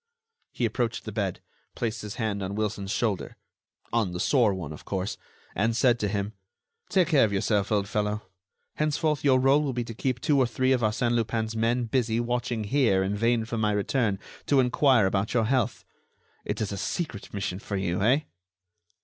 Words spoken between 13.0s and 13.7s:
in vain for